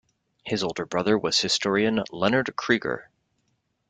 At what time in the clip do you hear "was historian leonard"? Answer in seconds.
1.15-2.55